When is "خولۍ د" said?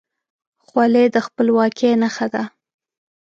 0.65-1.17